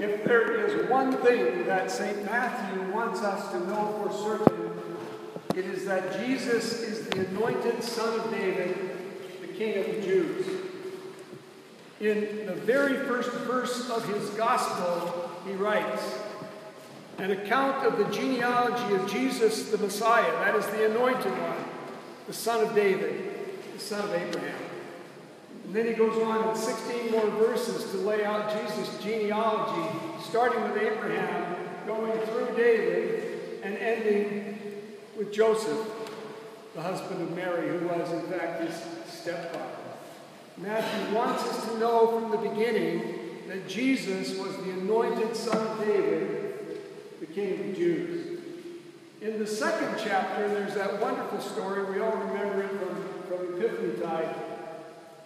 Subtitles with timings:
[0.00, 2.24] If there is one thing that St.
[2.24, 4.70] Matthew wants us to know for certain,
[5.54, 8.96] it is that Jesus is the anointed Son of David,
[9.42, 10.46] the King of the Jews.
[12.00, 16.02] In the very first verse of his Gospel, he writes,
[17.18, 21.62] an account of the genealogy of Jesus the Messiah, that is the anointed one,
[22.26, 23.34] the son of David,
[23.74, 24.69] the son of Abraham.
[25.70, 30.60] And then he goes on in 16 more verses to lay out Jesus' genealogy, starting
[30.64, 31.54] with Abraham,
[31.86, 34.58] going through David, and ending
[35.16, 35.78] with Joseph,
[36.74, 38.74] the husband of Mary, who was in fact his
[39.06, 39.64] stepfather.
[40.56, 45.86] Matthew wants us to know from the beginning that Jesus was the anointed son of
[45.86, 46.80] David,
[47.20, 48.40] the king of the Jews.
[49.22, 54.02] In the second chapter, there's that wonderful story, we all remember it from, from Epiphany
[54.02, 54.49] Tide,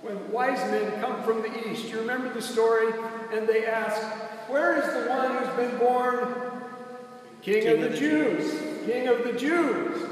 [0.05, 1.89] when wise men come from the east.
[1.89, 2.93] You remember the story?
[3.33, 4.01] And they ask,
[4.51, 6.35] Where is the one who's been born
[7.41, 8.53] King, King of, the, of the Jews?
[8.53, 8.87] Jews?
[8.87, 10.11] King of the Jews.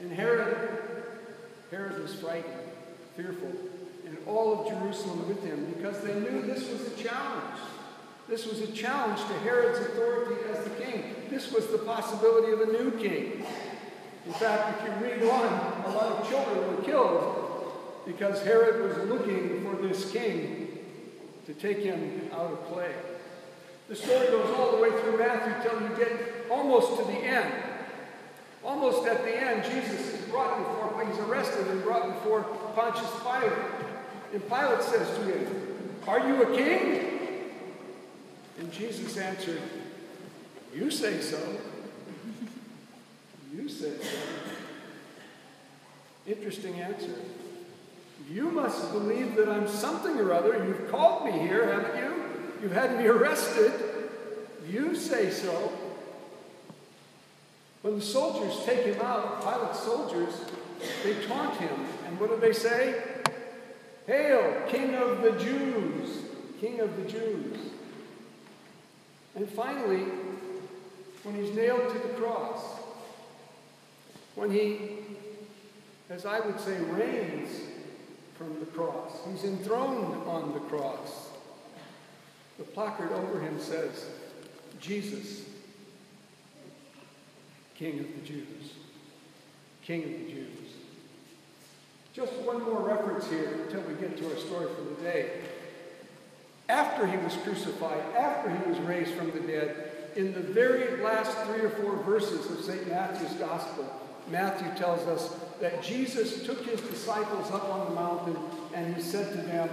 [0.00, 0.82] And Herod,
[1.70, 2.52] Herod was frightened,
[3.16, 3.52] fearful,
[4.04, 7.60] and all of Jerusalem with him because they knew this was a challenge.
[8.28, 11.14] This was a challenge to Herod's authority as the king.
[11.30, 13.44] This was the possibility of a new king.
[14.26, 17.49] In fact, if you read on, a lot of children were killed
[18.06, 20.78] because Herod was looking for this king
[21.46, 22.92] to take him out of play.
[23.88, 27.52] The story goes all the way through Matthew till you get almost to the end.
[28.62, 32.42] Almost at the end, Jesus is brought before, he's arrested and brought before
[32.74, 33.58] Pontius Pilate.
[34.32, 37.10] And Pilate says to him, Are you a king?
[38.58, 39.60] And Jesus answered,
[40.74, 41.38] You say so.
[43.52, 44.18] You say so.
[46.26, 47.14] Interesting answer.
[48.30, 50.64] You must believe that I'm something or other.
[50.64, 52.14] You've called me here, haven't you?
[52.62, 53.72] You've had me arrested.
[54.68, 55.72] You say so.
[57.82, 60.44] When the soldiers take him out, Pilate's soldiers,
[61.02, 61.86] they taunt him.
[62.06, 63.02] And what do they say?
[64.06, 66.18] Hail, King of the Jews!
[66.60, 67.56] King of the Jews.
[69.34, 70.04] And finally,
[71.24, 72.60] when he's nailed to the cross,
[74.34, 74.98] when he,
[76.10, 77.50] as I would say, reigns
[78.40, 79.12] from the cross.
[79.30, 81.28] He's enthroned on the cross.
[82.56, 84.06] The placard over him says,
[84.80, 85.42] Jesus,
[87.74, 88.72] King of the Jews.
[89.82, 90.46] King of the Jews.
[92.14, 95.32] Just one more reference here until we get to our story for the day.
[96.70, 101.36] After he was crucified, after he was raised from the dead, in the very last
[101.44, 102.88] three or four verses of St.
[102.88, 103.84] Matthew's Gospel,
[104.30, 108.36] Matthew tells us that Jesus took his disciples up on the mountain
[108.74, 109.68] and he said to them,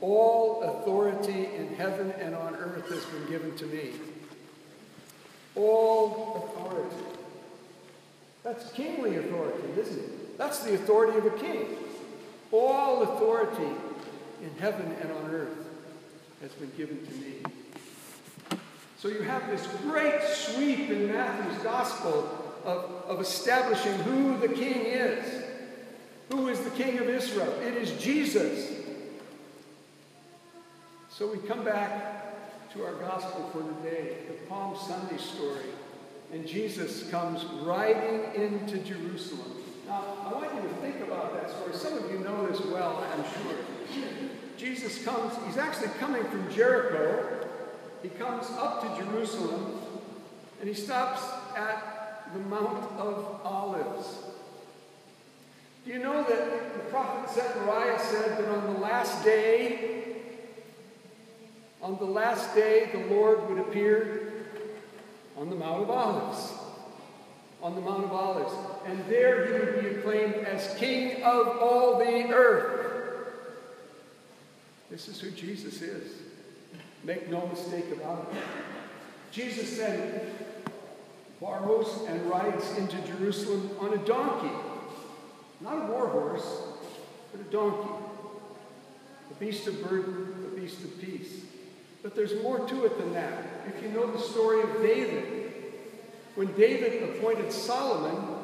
[0.00, 3.92] All authority in heaven and on earth has been given to me.
[5.54, 6.96] All authority.
[8.42, 10.38] That's kingly authority, isn't it?
[10.38, 11.66] That's the authority of a king.
[12.52, 13.74] All authority
[14.42, 15.56] in heaven and on earth
[16.40, 18.58] has been given to me.
[18.98, 24.84] So you have this great sweep in Matthew's gospel of, of establishing who the king
[24.84, 25.44] is.
[26.30, 27.50] Who is the king of Israel?
[27.62, 28.70] It is Jesus.
[31.08, 35.64] So we come back to our gospel for today, the Palm Sunday story.
[36.32, 39.52] And Jesus comes riding into Jerusalem.
[39.86, 41.72] Now, I want you to think about that story.
[41.72, 44.04] Some of you know this well, I'm sure.
[44.58, 47.48] Jesus comes, he's actually coming from Jericho.
[48.02, 49.80] He comes up to Jerusalem
[50.60, 51.22] and he stops
[51.56, 51.97] at
[52.32, 54.18] the Mount of Olives.
[55.84, 60.16] Do you know that the prophet Zechariah said that on the last day,
[61.80, 64.32] on the last day, the Lord would appear
[65.36, 66.52] on the Mount of Olives.
[67.62, 68.52] On the Mount of Olives.
[68.86, 72.78] And there he would be acclaimed as King of all the earth.
[74.90, 76.12] This is who Jesus is.
[77.04, 78.38] Make no mistake about it.
[79.30, 80.34] Jesus said,
[81.40, 84.54] borrows and rides into Jerusalem on a donkey.
[85.60, 86.62] Not a war horse,
[87.32, 88.04] but a donkey.
[89.30, 91.42] A beast of burden, a beast of peace.
[92.02, 93.44] But there's more to it than that.
[93.66, 95.52] If you know the story of David,
[96.34, 98.36] when David appointed Solomon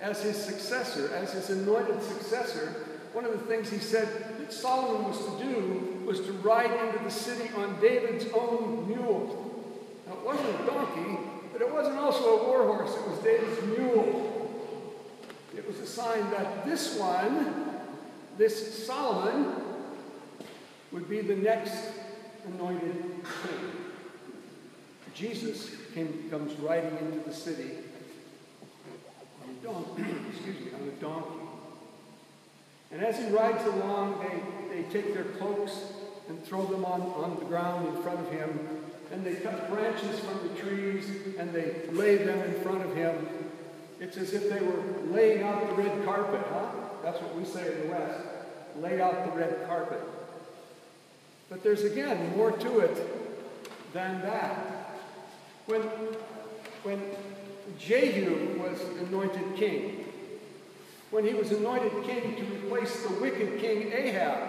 [0.00, 2.74] as his successor, as his anointed successor,
[3.12, 4.08] one of the things he said
[4.38, 9.62] that Solomon was to do was to ride into the city on David's own mule.
[10.06, 11.18] Now, it wasn't a donkey,
[11.52, 14.28] but it wasn't also a war horse, it was David's mule.
[15.56, 17.54] It was a sign that this one,
[18.38, 19.54] this Solomon,
[20.90, 21.74] would be the next
[22.46, 23.72] anointed king.
[25.14, 27.70] Jesus came, comes riding into the city
[29.42, 30.02] on a donkey,
[30.32, 31.42] excuse me, on a donkey.
[32.92, 34.26] And as he rides along,
[34.70, 35.78] they, they take their cloaks
[36.28, 38.80] and throw them on, on the ground in front of him.
[39.10, 41.06] And they cut branches from the trees
[41.42, 43.26] and they lay them in front of him.
[43.98, 44.80] It's as if they were
[45.10, 46.70] laying out the red carpet, huh?
[47.02, 48.20] That's what we say in the West.
[48.80, 50.00] Lay out the red carpet.
[51.50, 55.00] But there's again more to it than that.
[55.66, 55.82] When,
[56.84, 57.02] when
[57.76, 60.04] Jehu was anointed king,
[61.10, 64.48] when he was anointed king to replace the wicked king Ahab,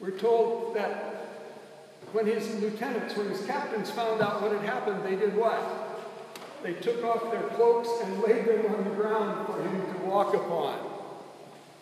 [0.00, 1.15] we're told that
[2.12, 5.60] when his lieutenants, when his captains found out what had happened, they did what?
[6.62, 10.34] They took off their cloaks and laid them on the ground for him to walk
[10.34, 10.78] upon.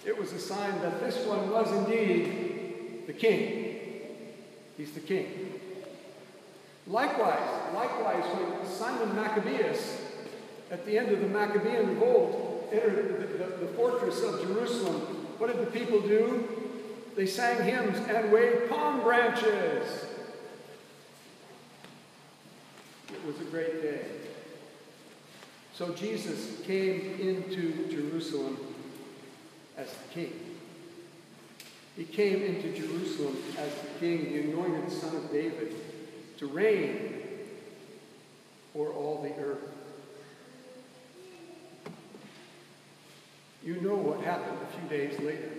[0.04, 3.64] It was a sign that this one was indeed the king.
[4.76, 5.60] He's the king.
[6.86, 10.02] Likewise, likewise, when Simon Maccabeus,
[10.70, 15.00] at the end of the Maccabean revolt, entered the, the, the fortress of Jerusalem,
[15.38, 16.46] what did the people do?
[17.16, 20.04] They sang hymns and waved palm branches.
[23.12, 24.04] It was a great day.
[25.74, 28.58] So Jesus came into Jerusalem
[29.76, 30.32] as the king.
[31.96, 35.74] He came into Jerusalem as the king, the anointed son of David,
[36.38, 37.22] to reign
[38.74, 39.70] over all the earth.
[43.64, 45.50] You know what happened a few days later.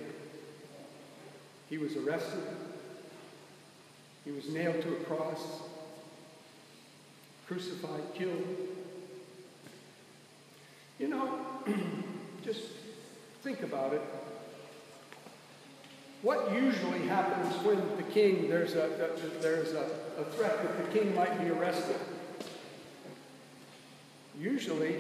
[1.70, 2.44] He was arrested.
[4.24, 5.42] He was nailed to a cross,
[7.48, 8.44] crucified, killed.
[11.00, 11.40] You know,
[12.44, 12.62] just
[13.44, 14.02] think about it.
[16.22, 18.90] What usually happens when the king, there's a,
[19.42, 19.88] there's a,
[20.18, 21.98] a threat that the king might be arrested?
[24.40, 24.96] Usually,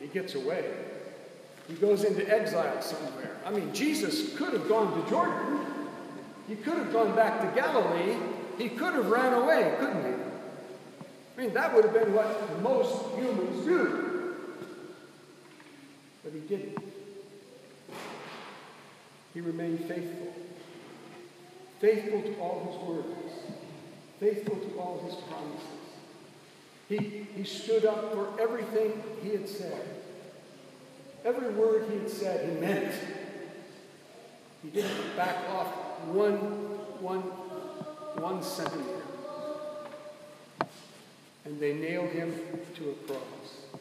[0.00, 0.64] he gets away.
[1.68, 3.36] He goes into exile somewhere.
[3.44, 5.66] I mean, Jesus could have gone to Jordan.
[6.48, 8.16] He could have gone back to Galilee.
[8.56, 10.35] He could have ran away, couldn't he?
[11.36, 14.36] I mean, that would have been what most humans do.
[16.24, 16.78] But he didn't.
[19.34, 20.32] He remained faithful
[21.80, 23.32] faithful to all his words,
[24.18, 25.68] faithful to all his promises.
[26.88, 29.82] He, he stood up for everything he had said.
[31.24, 32.94] Every word he had said, he meant.
[34.62, 35.66] He didn't back off
[36.06, 36.36] one,
[37.00, 38.95] one, one centimeter.
[41.56, 42.34] And they nailed him
[42.74, 43.80] to a cross.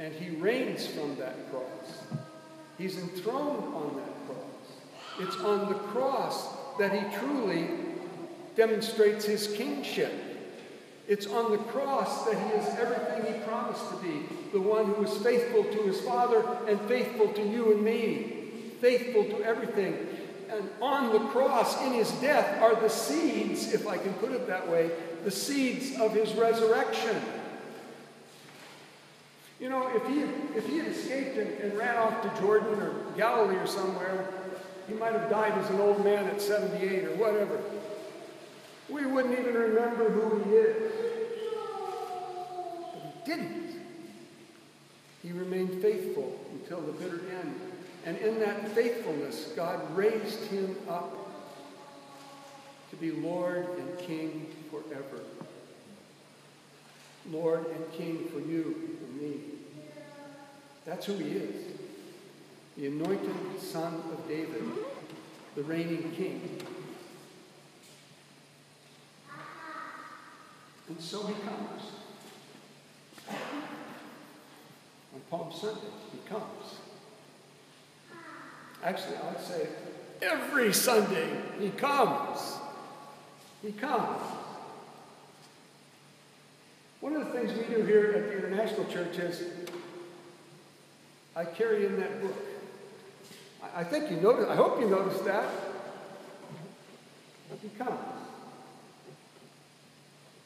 [0.00, 2.02] And he reigns from that cross.
[2.78, 5.20] He's enthroned on that cross.
[5.20, 6.48] It's on the cross
[6.80, 7.68] that he truly
[8.56, 10.12] demonstrates his kingship.
[11.06, 15.04] It's on the cross that he is everything he promised to be the one who
[15.04, 18.50] is faithful to his Father and faithful to you and me,
[18.80, 20.08] faithful to everything.
[20.50, 24.46] And on the cross, in his death, are the seeds, if I can put it
[24.46, 24.90] that way,
[25.24, 27.20] the seeds of his resurrection.
[29.60, 30.20] You know, if he,
[30.56, 34.28] if he had escaped and, and ran off to Jordan or Galilee or somewhere,
[34.86, 37.60] he might have died as an old man at 78 or whatever.
[38.88, 40.92] We wouldn't even remember who he is.
[42.94, 43.82] But he didn't.
[45.22, 47.67] He remained faithful until the bitter end.
[48.08, 51.14] And in that faithfulness, God raised him up
[52.88, 55.22] to be Lord and King forever.
[57.30, 59.40] Lord and King for you and me.
[60.86, 61.66] That's who he is
[62.78, 64.62] the anointed son of David,
[65.54, 66.62] the reigning king.
[70.88, 71.82] And so he comes.
[75.12, 76.78] On Palm Sunday, he comes.
[78.82, 79.68] Actually, I'd say
[80.22, 82.56] every Sunday he comes.
[83.62, 84.22] He comes.
[87.00, 89.42] One of the things we do here at the International Church is
[91.34, 92.34] I carry in that book.
[93.74, 95.48] I think you noticed, I hope you noticed that.
[97.62, 97.98] He comes.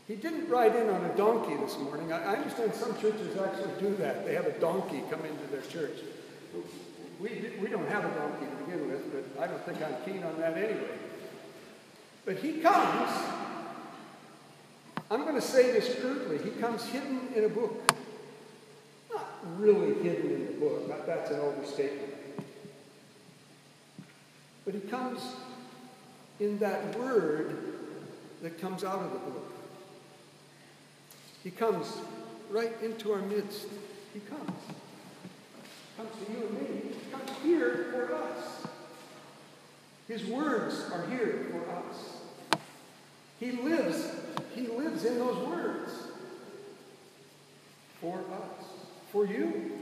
[0.08, 2.12] He didn't ride in on a donkey this morning.
[2.12, 4.26] I, understand some churches actually do that.
[4.26, 5.98] They have a donkey come into their church.
[7.62, 10.38] We, don't have a donkey to begin with, but I don't think I'm keen on
[10.40, 10.98] that anyway.
[12.24, 13.10] But he comes,
[15.10, 17.92] I'm going to say this crudely, he comes hidden in a book.
[19.12, 19.28] Not
[19.58, 22.14] really hidden in the book, that's an overstatement.
[24.64, 25.20] But he comes
[26.40, 27.56] in that word
[28.42, 29.52] that comes out of the book.
[31.42, 31.96] He comes
[32.50, 33.66] right into our midst.
[34.12, 34.50] He comes.
[35.62, 36.94] He comes to you and me.
[37.04, 38.66] He comes here us.
[40.08, 42.58] His words are here for us.
[43.38, 44.08] He lives,
[44.54, 45.90] he lives in those words.
[48.00, 48.66] For us.
[49.10, 49.78] For you.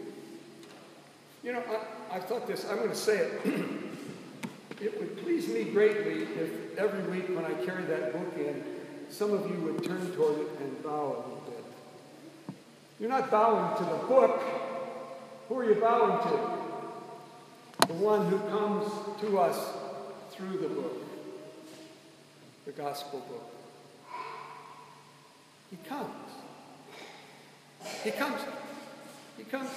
[1.43, 1.63] You know,
[2.11, 3.41] I, I thought this, I'm going to say it.
[4.81, 8.63] it would please me greatly if every week when I carry that book in,
[9.09, 12.55] some of you would turn toward it and bow a little bit.
[13.01, 14.43] You're not bowing to the book.
[15.49, 16.70] Who are you bowing to?
[17.91, 18.89] The one who comes
[19.21, 19.75] to us
[20.31, 21.03] through the book,
[22.65, 23.53] the gospel book.
[25.73, 26.31] He comes.
[28.05, 28.41] He comes.
[29.37, 29.71] He comes.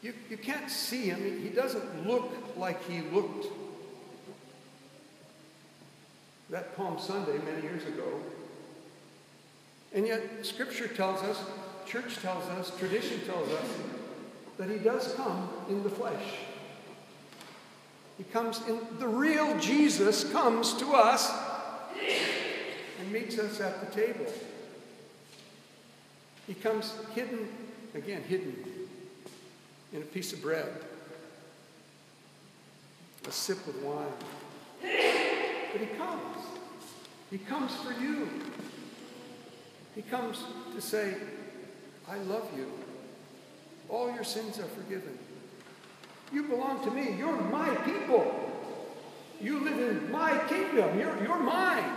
[0.00, 1.42] You, you can't see him.
[1.42, 3.46] He doesn't look like he looked
[6.50, 8.20] that Palm Sunday many years ago.
[9.92, 11.42] And yet, Scripture tells us,
[11.84, 13.66] church tells us, tradition tells us
[14.58, 16.34] that he does come in the flesh.
[18.18, 21.32] He comes in, the real Jesus comes to us
[23.00, 24.26] and meets us at the table.
[26.48, 27.48] He comes hidden,
[27.94, 28.56] again, hidden
[29.92, 30.68] in a piece of bread,
[33.26, 34.06] a sip of wine.
[34.80, 36.36] But he comes.
[37.30, 38.28] He comes for you.
[39.94, 40.42] He comes
[40.74, 41.14] to say,
[42.08, 42.66] I love you.
[43.88, 45.18] All your sins are forgiven.
[46.32, 47.14] You belong to me.
[47.16, 48.34] You're my people.
[49.40, 50.98] You live in my kingdom.
[50.98, 51.90] You're, you're mine.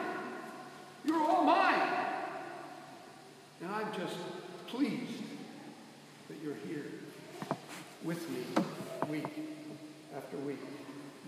[1.04, 1.82] You're all mine.
[3.62, 4.16] And I'm just
[4.68, 5.24] pleased
[6.30, 6.86] that you're here
[8.04, 8.44] with me
[9.10, 9.28] week
[10.16, 10.60] after week,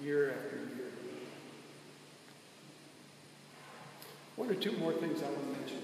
[0.02, 0.88] year after year.
[4.36, 5.80] One or two more things I want to mention.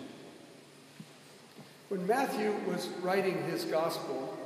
[1.90, 4.38] When Matthew was writing his gospel,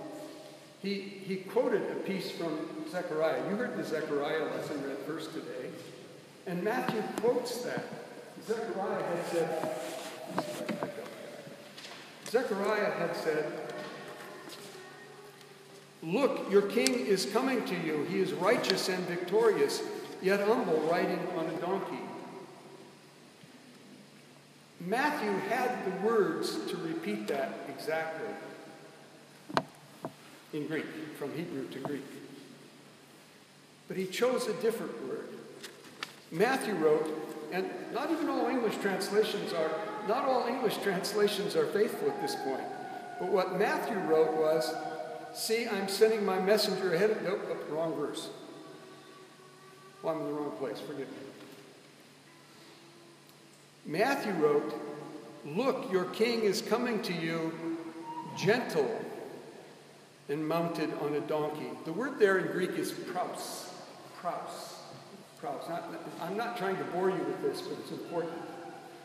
[0.84, 2.60] he, he quoted a piece from
[2.92, 3.50] Zechariah.
[3.50, 5.70] You heard the Zechariah lesson read first today.
[6.46, 7.86] And Matthew quotes that.
[8.46, 9.76] Zechariah had said,
[12.30, 13.54] Zechariah had said,
[16.02, 18.04] Look, your king is coming to you.
[18.10, 19.82] He is righteous and victorious,
[20.22, 22.00] yet humble, riding on a donkey.
[24.82, 28.28] Matthew had the words to repeat that exactly
[30.54, 30.86] in Greek,
[31.18, 32.04] from Hebrew to Greek.
[33.88, 35.28] But he chose a different word.
[36.32, 37.10] Matthew wrote,
[37.52, 39.72] and not even all English translations are,
[40.08, 42.64] not all English translations are faithful at this point.
[43.20, 44.74] But what Matthew wrote was,
[45.34, 47.24] See, I'm sending my messenger ahead of.
[47.24, 48.30] Nope, nope wrong verse.
[50.04, 50.80] Well, I'm in the wrong place.
[50.80, 51.18] Forgive me.
[53.86, 54.80] Matthew wrote,
[55.46, 57.52] Look, your king is coming to you,
[58.38, 59.04] gentle
[60.30, 61.70] and mounted on a donkey.
[61.86, 62.92] The word there in Greek is.
[62.92, 63.70] Praus.
[65.40, 65.68] Praus.
[65.70, 65.84] Not,
[66.22, 68.34] I'm not trying to bore you with this, but it's important.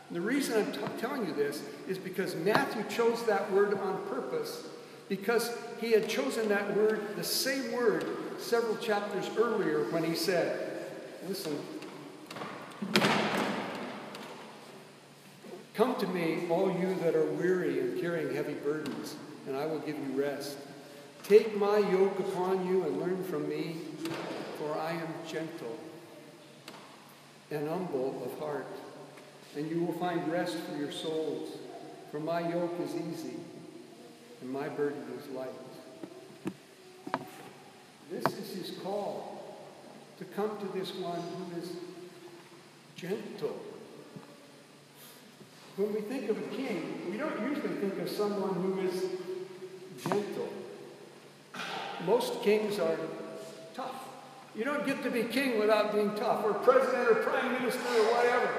[0.07, 4.01] And the reason I'm t- telling you this is because Matthew chose that word on
[4.07, 4.67] purpose
[5.09, 8.05] because he had chosen that word, the same word,
[8.37, 10.67] several chapters earlier when he said,
[11.27, 11.59] Listen,
[15.79, 19.15] Come to me, all you that are weary and carrying heavy burdens,
[19.47, 20.57] and I will give you rest.
[21.29, 23.77] Take my yoke upon you and learn from me,
[24.57, 25.77] for I am gentle
[27.51, 28.67] and humble of heart,
[29.55, 31.57] and you will find rest for your souls.
[32.11, 33.37] For my yoke is easy
[34.41, 35.49] and my burden is light.
[38.11, 39.55] This is his call
[40.17, 41.69] to come to this one who is
[42.97, 43.57] gentle
[45.79, 49.05] when we think of a king, we don't usually think of someone who is
[50.03, 50.48] gentle.
[52.05, 52.97] Most kings are
[53.75, 54.07] tough.
[54.55, 58.15] You don't get to be king without being tough, or president, or prime minister, or
[58.15, 58.49] whatever.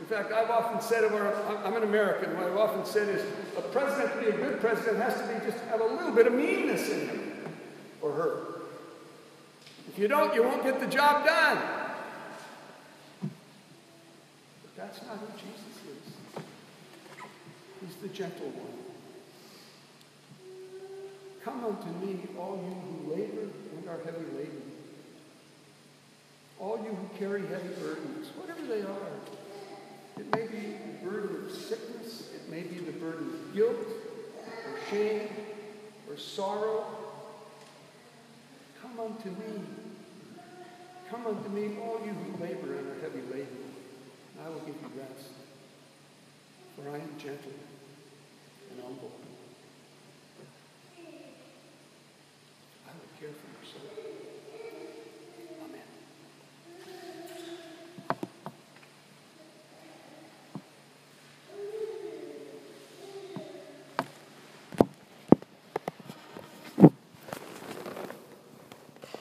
[0.00, 3.22] In fact, I've often said, or I'm an American, what I've often said is
[3.56, 6.26] a president to be a good president has to be just have a little bit
[6.26, 7.32] of meanness in him
[8.02, 8.40] or her.
[9.88, 11.58] If you don't, you won't get the job done.
[13.22, 13.30] But
[14.76, 16.42] that's not who Jesus is.
[17.80, 18.93] He's the gentle one.
[21.44, 24.62] Come unto me, all you who labor and are heavy laden.
[26.58, 29.10] All you who carry heavy burdens, whatever they are.
[30.18, 34.78] It may be the burden of sickness, it may be the burden of guilt, or
[34.90, 35.28] shame,
[36.08, 36.86] or sorrow.
[38.80, 39.60] Come unto me.
[41.10, 43.58] Come unto me, all you who labor and are heavy laden,
[44.38, 45.32] and I will give you rest.
[46.76, 47.52] For I am gentle
[48.70, 49.12] and humble.
[52.86, 54.13] I will care for your soul.